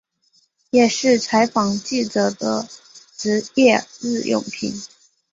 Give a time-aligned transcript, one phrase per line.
[0.71, 2.67] 也是采访记者的
[3.15, 4.73] 职业日用品。